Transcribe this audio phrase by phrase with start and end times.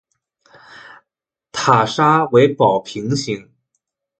[1.51, 3.51] 塔刹为宝瓶形。